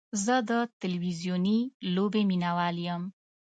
[0.23, 0.51] زه د
[0.81, 1.59] تلویزیوني
[1.95, 3.03] لوبې مینهوال یم.